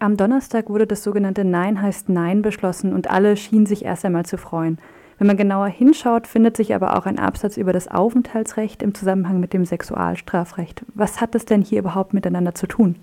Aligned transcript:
Am 0.00 0.16
Donnerstag 0.16 0.68
wurde 0.68 0.86
das 0.86 1.02
sogenannte 1.02 1.44
Nein 1.44 1.82
heißt 1.82 2.08
Nein 2.08 2.42
beschlossen 2.42 2.92
und 2.92 3.10
alle 3.10 3.36
schienen 3.36 3.66
sich 3.66 3.84
erst 3.84 4.04
einmal 4.04 4.24
zu 4.24 4.38
freuen. 4.38 4.78
Wenn 5.18 5.26
man 5.26 5.36
genauer 5.36 5.66
hinschaut, 5.66 6.28
findet 6.28 6.56
sich 6.56 6.72
aber 6.72 6.96
auch 6.96 7.04
ein 7.04 7.18
Absatz 7.18 7.56
über 7.56 7.72
das 7.72 7.88
Aufenthaltsrecht 7.88 8.82
im 8.84 8.94
Zusammenhang 8.94 9.40
mit 9.40 9.52
dem 9.52 9.64
Sexualstrafrecht. 9.64 10.84
Was 10.94 11.20
hat 11.20 11.34
das 11.34 11.44
denn 11.44 11.62
hier 11.62 11.80
überhaupt 11.80 12.14
miteinander 12.14 12.54
zu 12.54 12.68
tun? 12.68 13.02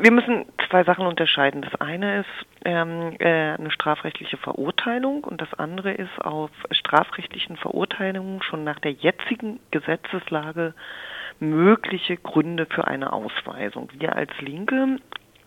Wir 0.00 0.10
müssen 0.10 0.46
zwei 0.70 0.82
Sachen 0.84 1.06
unterscheiden. 1.06 1.60
Das 1.60 1.78
eine 1.80 2.20
ist 2.20 2.46
ähm, 2.64 3.14
äh, 3.18 3.52
eine 3.52 3.70
strafrechtliche 3.70 4.38
Verurteilung 4.38 5.22
und 5.22 5.40
das 5.40 5.52
andere 5.54 5.92
ist 5.92 6.18
auf 6.20 6.50
strafrechtlichen 6.70 7.56
Verurteilungen 7.58 8.42
schon 8.42 8.64
nach 8.64 8.80
der 8.80 8.92
jetzigen 8.92 9.60
Gesetzeslage 9.70 10.74
mögliche 11.38 12.16
Gründe 12.16 12.66
für 12.66 12.86
eine 12.86 13.12
Ausweisung. 13.12 13.90
Wir 13.98 14.16
als 14.16 14.30
Linke 14.40 14.96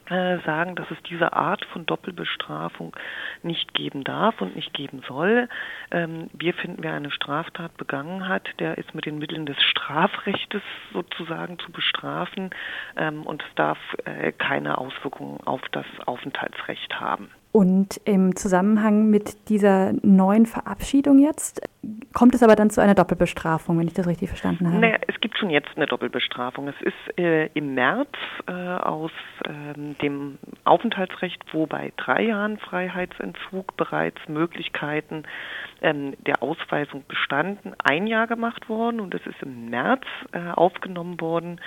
sagen, 0.10 0.76
dass 0.76 0.90
es 0.92 0.98
diese 1.10 1.34
Art 1.34 1.66
von 1.66 1.86
Doppelbestrafung 1.86 2.96
nicht 3.44 3.74
geben 3.74 4.04
darf 4.04 4.42
und 4.42 4.56
nicht 4.56 4.74
geben 4.74 5.02
soll. 5.08 5.50
Ähm, 5.92 6.30
wir 6.34 6.54
finden, 6.54 6.84
wer 6.84 6.94
eine 6.94 7.12
Straftat 7.12 7.76
begangen 7.78 8.28
hat, 8.28 8.48
der 8.60 8.78
ist 8.78 8.96
mit 8.96 9.06
den 9.06 9.18
Mitteln 9.20 9.46
des 9.46 9.62
Strafrechtes 9.62 10.62
sozusagen 10.94 11.60
zu 11.60 11.72
bestrafen 11.72 12.52
ähm, 12.96 13.24
und 13.24 13.44
es 13.44 13.56
darf 13.56 13.78
äh, 14.06 14.32
keine 14.32 14.78
Auswirkungen 14.78 15.40
auf 15.46 15.62
das 15.72 15.86
Aufenthaltsrecht 16.06 17.00
haben. 17.00 17.30
Und 17.52 18.00
im 18.06 18.36
Zusammenhang 18.36 19.10
mit 19.10 19.50
dieser 19.50 19.94
neuen 20.04 20.46
Verabschiedung 20.46 21.20
jetzt 21.20 21.62
kommt 22.14 22.36
es 22.36 22.44
aber 22.44 22.56
dann 22.56 22.70
zu 22.70 22.82
einer 22.82 22.96
Doppelbestrafung, 22.96 23.80
wenn 23.80 23.88
ich 23.88 23.94
das 23.94 24.08
richtig 24.08 24.30
verstanden 24.30 24.68
habe. 24.68 24.80
Naja, 24.80 24.98
es 25.08 25.20
gibt 25.20 25.38
schon 25.38 25.50
jetzt 25.50 25.70
eine 25.76 25.86
Doppelbestrafung. 25.86 26.68
Es 26.68 26.82
ist 26.82 27.18
äh, 27.20 27.48
im 27.54 27.76
März 27.76 28.10
äh, 28.48 28.52
aus 28.52 29.12
äh, 29.46 29.94
dem 30.02 30.38
Aufenthaltsrecht, 30.64 31.42
wo 31.52 31.66
bei 31.66 31.94
drei 31.98 32.24
Jahren 32.24 32.58
Freiheitsentzug 32.58 33.78
bereits 33.78 34.20
Möglichkeiten 34.28 35.24
ähm, 35.82 36.16
der 36.26 36.44
Ausweisung 36.44 37.06
bestanden, 37.08 37.74
ein 37.84 38.08
Jahr 38.08 38.28
gemacht 38.28 38.70
worden 38.70 39.00
und 39.00 39.14
es 39.14 39.26
ist 39.26 39.42
im 39.42 39.70
März 39.70 40.04
äh, 40.32 40.40
aufgenommen 40.52 41.22
worden 41.22 41.62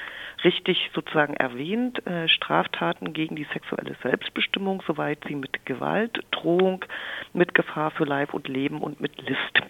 richtig 0.45 0.91
sozusagen 0.95 1.35
erwähnt, 1.35 2.05
äh, 2.07 2.29
Straftaten 2.29 3.13
gegen 3.13 3.37
die 3.37 3.47
sexuelle 3.53 3.97
Selbstbestimmung, 4.03 4.83
soweit 4.87 5.19
sie 5.29 5.35
mit 5.35 5.65
Gewalt, 5.67 6.21
Drohung, 6.31 6.85
mit 7.33 7.55
Gefahr 7.55 7.91
für 7.91 8.05
Leib 8.05 8.35
und 8.35 8.49
Leben 8.49 8.83
und 8.83 9.01
mit 9.01 9.17
List 9.23 9.63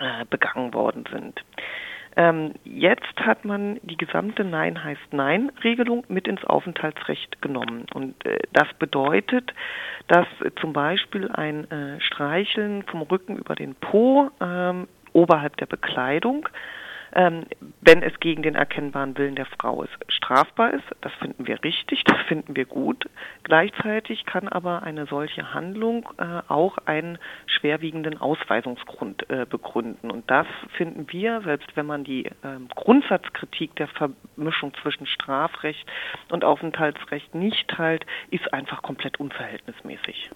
äh, 0.00 0.24
begangen 0.28 0.74
worden 0.74 1.04
sind. 1.10 1.40
Ähm, 2.16 2.54
jetzt 2.64 3.16
hat 3.20 3.44
man 3.44 3.78
die 3.82 3.96
gesamte 3.96 4.42
Nein 4.44 4.82
heißt 4.82 5.12
Nein 5.12 5.52
Regelung 5.62 6.04
mit 6.08 6.26
ins 6.26 6.44
Aufenthaltsrecht 6.44 7.40
genommen. 7.40 7.86
Und 7.94 8.26
äh, 8.26 8.38
das 8.52 8.66
bedeutet, 8.78 9.54
dass 10.08 10.26
äh, 10.44 10.50
zum 10.60 10.72
Beispiel 10.72 11.30
ein 11.30 11.70
äh, 11.70 12.00
Streicheln 12.00 12.82
vom 12.84 13.02
Rücken 13.02 13.36
über 13.36 13.54
den 13.54 13.76
Po 13.76 14.30
ähm, 14.40 14.88
oberhalb 15.12 15.56
der 15.58 15.66
Bekleidung 15.66 16.48
ähm, 17.14 17.44
wenn 17.80 18.02
es 18.02 18.18
gegen 18.20 18.42
den 18.42 18.54
erkennbaren 18.54 19.16
Willen 19.18 19.34
der 19.34 19.46
Frau 19.46 19.82
ist, 19.82 19.92
strafbar 20.08 20.74
ist. 20.74 20.84
Das 21.00 21.12
finden 21.14 21.46
wir 21.46 21.62
richtig, 21.64 22.04
das 22.04 22.18
finden 22.28 22.56
wir 22.56 22.64
gut. 22.64 23.08
Gleichzeitig 23.42 24.26
kann 24.26 24.48
aber 24.48 24.82
eine 24.82 25.06
solche 25.06 25.54
Handlung 25.54 26.08
äh, 26.18 26.42
auch 26.48 26.78
einen 26.86 27.18
schwerwiegenden 27.46 28.20
Ausweisungsgrund 28.20 29.28
äh, 29.30 29.46
begründen. 29.48 30.10
Und 30.10 30.30
das 30.30 30.46
finden 30.76 31.06
wir, 31.10 31.40
selbst 31.42 31.76
wenn 31.76 31.86
man 31.86 32.04
die 32.04 32.26
äh, 32.26 32.32
Grundsatzkritik 32.74 33.74
der 33.76 33.88
Vermischung 33.88 34.72
zwischen 34.82 35.06
Strafrecht 35.06 35.86
und 36.30 36.44
Aufenthaltsrecht 36.44 37.34
nicht 37.34 37.68
teilt, 37.68 38.06
ist 38.30 38.52
einfach 38.52 38.82
komplett 38.82 39.18
unverhältnismäßig 39.20 40.30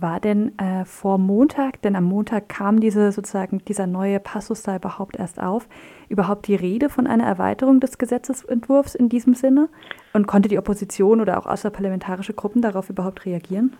war 0.00 0.20
denn 0.20 0.58
äh, 0.58 0.84
vor 0.84 1.18
Montag, 1.18 1.82
denn 1.82 1.96
am 1.96 2.04
Montag 2.04 2.48
kam 2.48 2.80
diese 2.80 3.12
sozusagen 3.12 3.58
dieser 3.64 3.86
neue 3.86 4.20
Passus 4.20 4.62
da 4.62 4.76
überhaupt 4.76 5.16
erst 5.16 5.40
auf, 5.40 5.68
überhaupt 6.08 6.46
die 6.46 6.54
Rede 6.54 6.88
von 6.88 7.06
einer 7.06 7.24
Erweiterung 7.24 7.80
des 7.80 7.98
Gesetzesentwurfs 7.98 8.94
in 8.94 9.08
diesem 9.08 9.34
Sinne? 9.34 9.68
Und 10.12 10.26
konnte 10.26 10.48
die 10.48 10.58
Opposition 10.58 11.20
oder 11.20 11.38
auch 11.38 11.46
außerparlamentarische 11.46 12.34
Gruppen 12.34 12.62
darauf 12.62 12.90
überhaupt 12.90 13.24
reagieren? 13.26 13.76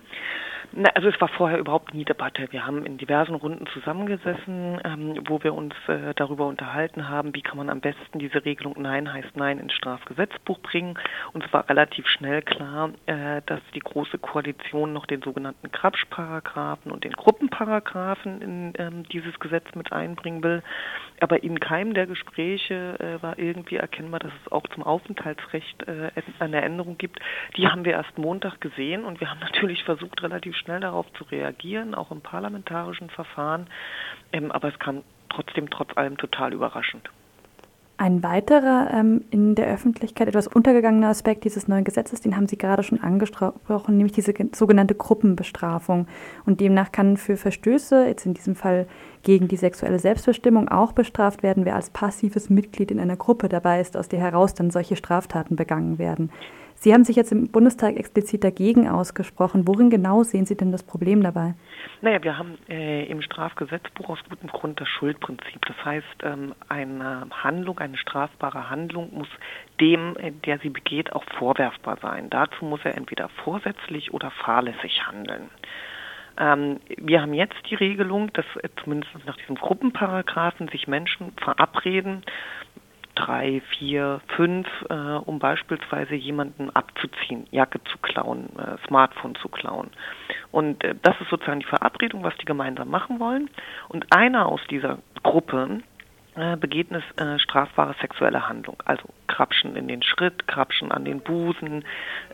Na, 0.72 0.88
also 0.94 1.08
es 1.08 1.20
war 1.20 1.28
vorher 1.28 1.58
überhaupt 1.58 1.94
nie 1.94 2.04
Debatte. 2.04 2.46
Wir 2.52 2.64
haben 2.64 2.86
in 2.86 2.96
diversen 2.96 3.34
Runden 3.34 3.66
zusammengesessen, 3.68 4.80
ähm, 4.84 5.20
wo 5.26 5.42
wir 5.42 5.52
uns 5.52 5.74
äh, 5.88 6.14
darüber 6.14 6.46
unterhalten 6.46 7.08
haben, 7.08 7.34
wie 7.34 7.42
kann 7.42 7.56
man 7.56 7.70
am 7.70 7.80
besten 7.80 8.20
diese 8.20 8.44
Regelung 8.44 8.76
Nein 8.78 9.12
heißt 9.12 9.36
Nein 9.36 9.58
ins 9.58 9.72
Strafgesetzbuch 9.72 10.60
bringen. 10.60 10.96
Und 11.32 11.44
es 11.44 11.52
war 11.52 11.68
relativ 11.68 12.06
schnell 12.06 12.42
klar, 12.42 12.90
äh, 13.06 13.42
dass 13.46 13.60
die 13.74 13.80
Große 13.80 14.18
Koalition 14.18 14.92
noch 14.92 15.06
den 15.06 15.22
sogenannten 15.22 15.72
Krabsch-Paragraphen 16.10 16.92
und 16.92 17.04
den 17.04 17.12
Gruppenparagraphen 17.12 18.42
in 18.42 18.72
ähm, 18.78 19.04
dieses 19.04 19.38
Gesetz 19.40 19.64
mit 19.74 19.92
einbringen 19.92 20.42
will. 20.42 20.62
Aber 21.20 21.42
in 21.42 21.58
keinem 21.60 21.94
der 21.94 22.06
Gespräche 22.06 22.98
äh, 22.98 23.22
war 23.22 23.38
irgendwie 23.38 23.76
erkennbar, 23.76 24.20
dass 24.20 24.32
es 24.44 24.52
auch 24.52 24.66
zum 24.74 24.82
Aufenthaltsrecht 24.82 25.86
äh, 25.88 26.10
eine 26.38 26.62
Änderung 26.62 26.98
gibt. 26.98 27.20
Die 27.56 27.68
haben 27.68 27.84
wir 27.84 27.92
erst 27.92 28.18
Montag 28.18 28.60
gesehen 28.60 29.04
und 29.04 29.20
wir 29.20 29.30
haben 29.30 29.40
natürlich 29.52 29.84
versucht, 29.84 30.22
relativ 30.22 30.56
schnell 30.56 30.80
darauf 30.80 31.10
zu 31.14 31.24
reagieren, 31.24 31.94
auch 31.94 32.10
im 32.10 32.20
parlamentarischen 32.20 33.10
Verfahren. 33.10 33.68
Ähm, 34.32 34.50
aber 34.52 34.68
es 34.68 34.78
kam 34.78 35.02
trotzdem 35.28 35.70
trotz 35.70 35.96
allem 35.96 36.16
total 36.16 36.52
überraschend. 36.52 37.08
Ein 38.00 38.22
weiterer 38.22 38.88
ähm, 38.94 39.26
in 39.30 39.54
der 39.54 39.66
Öffentlichkeit 39.66 40.26
etwas 40.26 40.46
untergegangener 40.46 41.08
Aspekt 41.08 41.44
dieses 41.44 41.68
neuen 41.68 41.84
Gesetzes, 41.84 42.22
den 42.22 42.34
haben 42.34 42.48
Sie 42.48 42.56
gerade 42.56 42.82
schon 42.82 42.98
angesprochen, 43.02 43.98
nämlich 43.98 44.14
diese 44.14 44.32
sogenannte 44.54 44.94
Gruppenbestrafung. 44.94 46.06
Und 46.46 46.60
demnach 46.60 46.92
kann 46.92 47.18
für 47.18 47.36
Verstöße, 47.36 48.06
jetzt 48.06 48.24
in 48.24 48.32
diesem 48.32 48.54
Fall 48.54 48.86
gegen 49.22 49.48
die 49.48 49.58
sexuelle 49.58 49.98
Selbstbestimmung, 49.98 50.70
auch 50.70 50.92
bestraft 50.92 51.42
werden, 51.42 51.66
wer 51.66 51.76
als 51.76 51.90
passives 51.90 52.48
Mitglied 52.48 52.90
in 52.90 53.00
einer 53.00 53.16
Gruppe 53.16 53.50
dabei 53.50 53.82
ist, 53.82 53.98
aus 53.98 54.08
der 54.08 54.20
heraus 54.20 54.54
dann 54.54 54.70
solche 54.70 54.96
Straftaten 54.96 55.54
begangen 55.54 55.98
werden. 55.98 56.30
Sie 56.82 56.94
haben 56.94 57.04
sich 57.04 57.14
jetzt 57.14 57.30
im 57.30 57.52
Bundestag 57.52 57.96
explizit 57.96 58.42
dagegen 58.42 58.88
ausgesprochen. 58.88 59.68
Worin 59.68 59.90
genau 59.90 60.22
sehen 60.22 60.46
Sie 60.46 60.56
denn 60.56 60.72
das 60.72 60.82
Problem 60.82 61.22
dabei? 61.22 61.52
Naja, 62.00 62.22
wir 62.22 62.38
haben 62.38 62.56
äh, 62.70 63.04
im 63.04 63.20
Strafgesetzbuch 63.20 64.08
aus 64.08 64.18
gutem 64.30 64.48
Grund 64.48 64.80
das 64.80 64.88
Schuldprinzip. 64.88 65.60
Das 65.66 65.76
heißt, 65.84 66.06
ähm, 66.22 66.54
eine 66.70 67.26
Handlung, 67.30 67.78
eine 67.80 67.98
strafbare 67.98 68.70
Handlung 68.70 69.10
muss 69.12 69.28
dem, 69.78 70.16
äh, 70.16 70.32
der 70.46 70.58
sie 70.60 70.70
begeht, 70.70 71.12
auch 71.12 71.24
vorwerfbar 71.38 71.98
sein. 72.00 72.30
Dazu 72.30 72.64
muss 72.64 72.80
er 72.84 72.96
entweder 72.96 73.28
vorsätzlich 73.44 74.14
oder 74.14 74.30
fahrlässig 74.30 75.06
handeln. 75.06 75.50
Ähm, 76.38 76.80
wir 76.96 77.20
haben 77.20 77.34
jetzt 77.34 77.58
die 77.68 77.74
Regelung, 77.74 78.32
dass 78.32 78.46
äh, 78.62 78.70
zumindest 78.82 79.12
nach 79.26 79.36
diesem 79.36 79.56
Gruppenparagraphen 79.56 80.68
sich 80.68 80.88
Menschen 80.88 81.32
verabreden, 81.36 82.22
drei, 83.20 83.62
vier, 83.78 84.20
fünf, 84.36 84.66
äh, 84.88 84.94
um 84.94 85.38
beispielsweise 85.38 86.14
jemanden 86.14 86.70
abzuziehen, 86.70 87.46
Jacke 87.50 87.82
zu 87.84 87.98
klauen, 87.98 88.48
äh, 88.58 88.76
Smartphone 88.86 89.34
zu 89.36 89.48
klauen. 89.48 89.90
Und 90.50 90.82
äh, 90.84 90.94
das 91.02 91.20
ist 91.20 91.28
sozusagen 91.30 91.60
die 91.60 91.66
Verabredung, 91.66 92.22
was 92.22 92.36
die 92.38 92.46
gemeinsam 92.46 92.88
machen 92.88 93.20
wollen. 93.20 93.50
Und 93.88 94.06
einer 94.14 94.46
aus 94.46 94.60
dieser 94.70 94.98
Gruppe 95.22 95.80
äh, 96.34 96.56
begeht 96.56 96.88
eine 96.90 97.34
äh, 97.34 97.38
strafbare 97.38 97.94
sexuelle 98.00 98.48
Handlung, 98.48 98.76
also 98.84 99.04
Krapschen 99.40 99.74
in 99.74 99.88
den 99.88 100.02
Schritt, 100.02 100.46
Krapschen 100.46 100.92
an 100.92 101.06
den 101.06 101.20
Busen, 101.20 101.82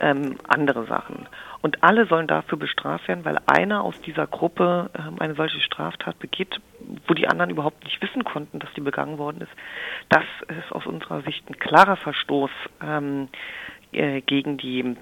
ähm, 0.00 0.38
andere 0.48 0.86
Sachen. 0.86 1.28
Und 1.62 1.84
alle 1.84 2.06
sollen 2.06 2.26
dafür 2.26 2.58
bestraft 2.58 3.06
werden, 3.06 3.24
weil 3.24 3.38
einer 3.46 3.84
aus 3.84 4.00
dieser 4.00 4.26
Gruppe 4.26 4.90
ähm, 4.98 5.14
eine 5.20 5.36
solche 5.36 5.60
Straftat 5.60 6.18
begeht, 6.18 6.60
wo 7.06 7.14
die 7.14 7.28
anderen 7.28 7.50
überhaupt 7.50 7.84
nicht 7.84 8.02
wissen 8.02 8.24
konnten, 8.24 8.58
dass 8.58 8.72
die 8.74 8.80
begangen 8.80 9.18
worden 9.18 9.42
ist. 9.42 9.52
Das 10.08 10.24
ist 10.48 10.72
aus 10.72 10.84
unserer 10.84 11.22
Sicht 11.22 11.48
ein 11.48 11.56
klarer 11.60 11.96
Verstoß 11.96 12.50
ähm, 12.82 13.28
äh, 13.92 14.20
gegen 14.22 14.56
die 14.56 14.96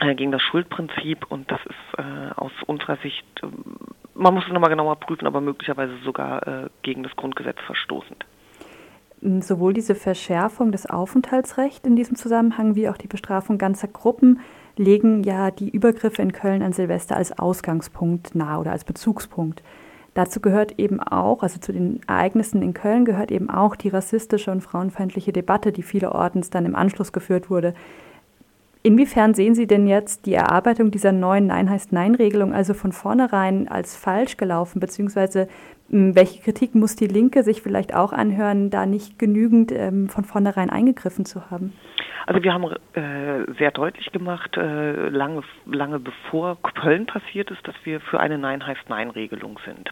äh, 0.00 0.14
gegen 0.14 0.32
das 0.32 0.42
Schuldprinzip 0.42 1.24
und 1.30 1.50
das 1.50 1.60
ist 1.64 1.98
äh, 1.98 2.30
aus 2.36 2.52
unserer 2.66 2.98
Sicht, 2.98 3.24
äh, 3.42 3.46
man 4.14 4.34
muss 4.34 4.44
es 4.44 4.52
nochmal 4.52 4.70
genauer 4.70 4.96
prüfen, 4.96 5.26
aber 5.26 5.40
möglicherweise 5.40 5.96
sogar 6.04 6.46
äh, 6.46 6.68
gegen 6.82 7.04
das 7.04 7.16
Grundgesetz 7.16 7.58
verstoßend. 7.64 8.26
Sowohl 9.20 9.74
diese 9.74 9.94
Verschärfung 9.94 10.70
des 10.70 10.86
Aufenthaltsrechts 10.86 11.86
in 11.86 11.96
diesem 11.96 12.16
Zusammenhang 12.16 12.76
wie 12.76 12.88
auch 12.88 12.96
die 12.96 13.08
Bestrafung 13.08 13.58
ganzer 13.58 13.88
Gruppen 13.88 14.40
legen 14.76 15.24
ja 15.24 15.50
die 15.50 15.70
Übergriffe 15.70 16.22
in 16.22 16.32
Köln 16.32 16.62
an 16.62 16.72
Silvester 16.72 17.16
als 17.16 17.36
Ausgangspunkt 17.36 18.34
nahe 18.36 18.60
oder 18.60 18.70
als 18.70 18.84
Bezugspunkt. 18.84 19.62
Dazu 20.14 20.40
gehört 20.40 20.78
eben 20.78 21.00
auch, 21.00 21.42
also 21.42 21.60
zu 21.60 21.72
den 21.72 22.00
Ereignissen 22.06 22.62
in 22.62 22.74
Köln 22.74 23.04
gehört 23.04 23.30
eben 23.30 23.50
auch 23.50 23.76
die 23.76 23.88
rassistische 23.88 24.50
und 24.50 24.62
frauenfeindliche 24.62 25.32
Debatte, 25.32 25.72
die 25.72 25.82
vielerorts 25.82 26.50
dann 26.50 26.64
im 26.64 26.74
Anschluss 26.74 27.12
geführt 27.12 27.50
wurde. 27.50 27.74
Inwiefern 28.82 29.34
sehen 29.34 29.54
Sie 29.54 29.66
denn 29.66 29.86
jetzt 29.86 30.26
die 30.26 30.34
Erarbeitung 30.34 30.90
dieser 30.90 31.12
neuen 31.12 31.46
Nein 31.46 31.68
heißt 31.68 31.92
Nein-Regelung 31.92 32.52
also 32.52 32.74
von 32.74 32.92
vornherein 32.92 33.68
als 33.68 33.96
falsch 33.96 34.36
gelaufen, 34.36 34.80
beziehungsweise 34.80 35.48
Welche 35.90 36.42
Kritik 36.42 36.74
muss 36.74 36.96
die 36.96 37.06
Linke 37.06 37.42
sich 37.42 37.62
vielleicht 37.62 37.94
auch 37.94 38.12
anhören, 38.12 38.68
da 38.68 38.84
nicht 38.84 39.18
genügend 39.18 39.72
ähm, 39.72 40.10
von 40.10 40.24
vornherein 40.24 40.68
eingegriffen 40.68 41.24
zu 41.24 41.50
haben? 41.50 41.72
Also 42.26 42.42
wir 42.42 42.52
haben 42.52 42.64
äh, 42.94 43.52
sehr 43.58 43.70
deutlich 43.70 44.12
gemacht, 44.12 44.56
äh, 44.56 45.08
lange, 45.08 45.42
lange 45.66 45.98
bevor 45.98 46.60
Köln 46.62 47.06
passiert 47.06 47.50
ist, 47.50 47.66
dass 47.66 47.74
wir 47.84 48.00
für 48.00 48.20
eine 48.20 48.38
Nein 48.38 48.66
heißt 48.66 48.88
Nein-Regelung 48.88 49.58
sind. 49.64 49.90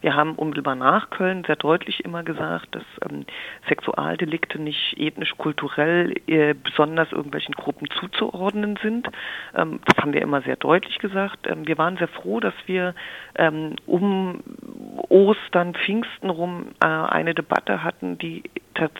Wir 0.00 0.14
haben 0.14 0.34
unmittelbar 0.34 0.74
nach 0.74 1.10
Köln 1.10 1.44
sehr 1.46 1.56
deutlich 1.56 2.04
immer 2.04 2.22
gesagt, 2.22 2.74
dass 2.74 2.84
ähm, 3.08 3.24
Sexualdelikte 3.68 4.60
nicht 4.60 4.98
ethnisch-kulturell 4.98 6.14
äh, 6.26 6.54
besonders 6.54 7.12
irgendwelchen 7.12 7.54
Gruppen 7.54 7.88
zuzuordnen 7.98 8.78
sind. 8.82 9.08
Ähm, 9.54 9.80
das 9.86 9.98
haben 9.98 10.12
wir 10.12 10.22
immer 10.22 10.42
sehr 10.42 10.56
deutlich 10.56 10.98
gesagt. 10.98 11.46
Ähm, 11.46 11.66
wir 11.66 11.78
waren 11.78 11.96
sehr 11.96 12.08
froh, 12.08 12.40
dass 12.40 12.54
wir 12.66 12.94
ähm, 13.36 13.76
um 13.86 14.42
Ostern, 15.08 15.74
Pfingsten 15.74 16.30
rum 16.30 16.68
äh, 16.80 16.86
eine 16.86 17.34
Debatte 17.34 17.82
hatten, 17.82 18.18
die 18.18 18.42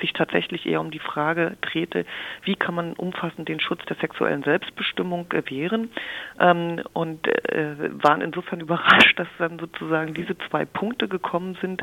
sich 0.00 0.12
tatsächlich 0.12 0.66
eher 0.66 0.80
um 0.80 0.90
die 0.90 0.98
Frage 0.98 1.56
drehte, 1.60 2.04
wie 2.42 2.56
kann 2.56 2.74
man 2.74 2.92
umfassend 2.94 3.48
den 3.48 3.60
Schutz 3.60 3.84
der 3.86 3.96
sexuellen 3.96 4.42
Selbstbestimmung 4.42 5.28
gewähren 5.28 5.90
ähm, 6.38 6.82
und 6.92 7.26
äh, 7.26 7.74
waren 8.02 8.20
insofern 8.20 8.60
überrascht, 8.60 9.18
dass 9.18 9.28
dann 9.38 9.58
sozusagen 9.58 10.14
diese 10.14 10.36
zwei 10.48 10.64
Punkte 10.64 11.08
gekommen 11.08 11.56
sind, 11.60 11.82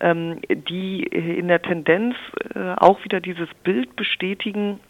ähm, 0.00 0.40
die 0.48 1.02
in 1.02 1.48
der 1.48 1.62
Tendenz 1.62 2.16
äh, 2.54 2.74
auch 2.76 3.04
wieder 3.04 3.20
dieses 3.20 3.48
Bild 3.62 3.96
bestätigen, 3.96 4.80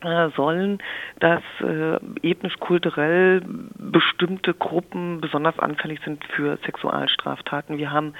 äh, 0.00 0.30
sollen, 0.36 0.78
dass 1.18 1.42
äh, 1.60 1.98
ethnisch-kulturell 2.22 3.42
bestimmte 3.76 4.54
Gruppen 4.54 5.20
besonders 5.20 5.58
anfällig 5.58 5.98
sind 6.04 6.24
für 6.24 6.56
Sexualstraftaten. 6.64 7.78
Wir 7.78 7.90
haben 7.90 8.14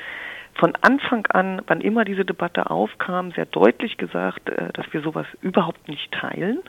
von 0.58 0.74
Anfang 0.80 1.26
an, 1.26 1.62
wann 1.66 1.80
immer 1.80 2.04
diese 2.04 2.24
Debatte 2.24 2.70
aufkam, 2.70 3.32
sehr 3.32 3.46
deutlich 3.46 3.96
gesagt, 3.96 4.48
äh, 4.48 4.72
dass 4.72 4.92
wir 4.92 5.00
sowas 5.00 5.26
überhaupt 5.40 5.88
nicht 5.88 6.12
teilen 6.12 6.60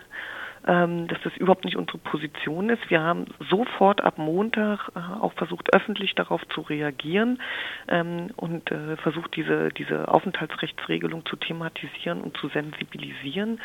dass 0.64 1.18
das 1.24 1.36
überhaupt 1.38 1.66
nicht 1.66 1.78
unsere 1.78 1.98
Position 1.98 2.70
ist. 2.70 2.90
Wir 2.90 3.02
haben 3.02 3.26
sofort 3.50 4.02
ab 4.02 4.18
Montag 4.18 4.92
äh, 4.96 5.00
auch 5.20 5.34
versucht, 5.34 5.74
öffentlich 5.74 6.16
darauf 6.16 6.46
zu 6.50 6.62
reagieren 6.62 7.40
ähm, 7.88 8.32
und 8.36 8.72
äh, 8.72 8.98
versucht, 8.98 9.36
diese, 9.36 9.70
diese 9.70 10.08
Aufenthaltsrechtsregelung 10.08 11.26
zu 11.26 11.38
thematisieren 11.38 12.22
und 12.22 12.38
zu 12.38 12.50
sensibilisieren. 12.50 13.60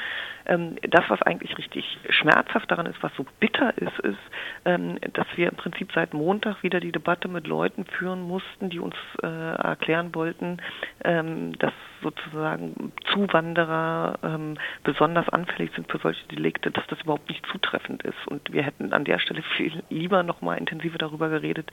Ähm, 0.46 0.76
das, 0.88 1.05
was 1.08 1.20
eigentlich 1.23 1.56
richtig 1.58 1.99
schmerzhaft 2.11 2.70
daran 2.70 2.87
ist, 2.87 3.02
was 3.02 3.14
so 3.17 3.26
bitter 3.40 3.76
ist, 3.79 3.99
ist, 4.00 4.19
ähm, 4.64 4.99
dass 5.12 5.26
wir 5.37 5.49
im 5.49 5.56
Prinzip 5.56 5.90
seit 5.94 6.14
Montag 6.14 6.62
wieder 6.62 6.81
die 6.81 6.93
Debatte 6.93 7.29
mit 7.29 7.47
Leuten 7.47 7.85
führen 7.85 8.23
mussten, 8.23 8.70
die 8.70 8.79
uns 8.79 8.97
äh, 9.23 9.26
erklären 9.26 10.14
wollten, 10.14 10.58
ähm, 11.05 11.58
dass 11.58 11.73
sozusagen 12.02 12.93
Zuwanderer 13.12 14.19
ähm, 14.23 14.58
besonders 14.85 15.29
anfällig 15.31 15.73
sind 15.75 15.90
für 15.90 15.99
solche 15.99 16.26
Delikte, 16.29 16.70
dass 16.84 16.98
das 16.98 17.04
überhaupt 17.04 17.28
nicht 17.28 17.44
zutreffend 17.50 18.02
ist. 18.02 18.26
Und 18.26 18.52
wir 18.52 18.62
hätten 18.62 18.92
an 18.92 19.04
der 19.04 19.19
Stelle 19.19 19.42
viel 19.56 19.82
lieber 19.88 20.22
noch 20.22 20.42
mal 20.42 20.56
intensiver 20.56 20.98
darüber 20.98 21.28
geredet, 21.28 21.70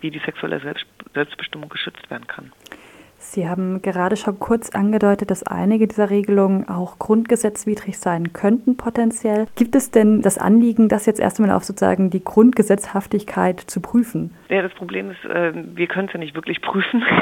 wie 0.00 0.10
die 0.10 0.20
sexuelle 0.20 0.60
Selbst 0.60 0.86
Selbstbestimmung 1.14 1.68
geschützt 1.68 2.10
werden 2.10 2.26
kann. 2.26 2.52
Sie 3.18 3.46
haben 3.48 3.82
gerade 3.82 4.16
schon 4.16 4.38
kurz 4.38 4.70
angedeutet, 4.70 5.30
dass 5.30 5.42
einige 5.42 5.86
dieser 5.86 6.08
Regelungen 6.08 6.68
auch 6.68 6.98
grundgesetzwidrig 6.98 7.98
sein 7.98 8.32
könnten 8.32 8.78
potenziell. 8.78 9.46
Gibt 9.56 9.76
es 9.76 9.90
denn 9.90 10.22
das 10.22 10.38
Anliegen, 10.38 10.88
das 10.88 11.04
jetzt 11.04 11.20
erst 11.20 11.38
einmal 11.38 11.54
auf 11.54 11.64
sozusagen 11.64 12.08
die 12.08 12.24
Grundgesetzhaftigkeit 12.24 13.60
zu 13.60 13.80
prüfen? 13.80 14.34
Ja, 14.50 14.62
das 14.62 14.72
Problem 14.74 15.10
ist, 15.10 15.24
äh, 15.24 15.52
wir 15.54 15.86
können 15.86 16.08
es 16.08 16.14
ja 16.14 16.18
nicht 16.18 16.34
wirklich 16.34 16.60
prüfen. 16.60 17.04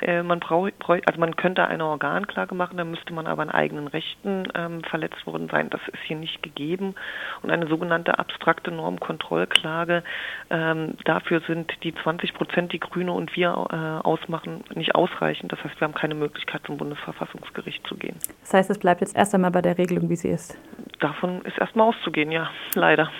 Äh, 0.00 0.24
man 0.24 0.40
braucht, 0.40 0.72
also 1.06 1.20
man 1.20 1.36
könnte 1.36 1.64
eine 1.68 1.84
Organklage 1.84 2.56
machen, 2.56 2.76
dann 2.76 2.90
müsste 2.90 3.12
man 3.12 3.28
aber 3.28 3.42
an 3.42 3.50
eigenen 3.50 3.86
Rechten 3.86 4.48
ähm, 4.56 4.82
verletzt 4.82 5.24
worden 5.28 5.48
sein. 5.48 5.70
Das 5.70 5.80
ist 5.86 6.02
hier 6.04 6.16
nicht 6.16 6.42
gegeben. 6.42 6.96
Und 7.42 7.52
eine 7.52 7.68
sogenannte 7.68 8.18
abstrakte 8.18 8.72
Normkontrollklage, 8.72 10.02
ähm, 10.50 10.94
dafür 11.04 11.40
sind 11.46 11.72
die 11.84 11.94
20 11.94 12.34
Prozent, 12.34 12.72
die 12.72 12.80
Grüne 12.80 13.12
und 13.12 13.36
wir 13.36 13.50
äh, 13.50 14.04
ausmachen, 14.04 14.64
nicht 14.74 14.96
ausreichend 14.96 15.12
ausreichend. 15.32 15.52
Das 15.52 15.62
heißt, 15.64 15.80
wir 15.80 15.86
haben 15.86 15.94
keine 15.94 16.14
Möglichkeit, 16.14 16.62
zum 16.66 16.76
Bundesverfassungsgericht 16.76 17.86
zu 17.86 17.96
gehen. 17.96 18.16
Das 18.40 18.54
heißt, 18.54 18.70
es 18.70 18.78
bleibt 18.78 19.00
jetzt 19.00 19.16
erst 19.16 19.34
einmal 19.34 19.50
bei 19.50 19.62
der 19.62 19.78
Regelung, 19.78 20.08
wie 20.08 20.16
sie 20.16 20.28
ist. 20.28 20.58
Davon 21.00 21.42
ist 21.42 21.58
erstmal 21.58 21.88
auszugehen, 21.88 22.30
ja, 22.32 22.50
leider. 22.74 23.10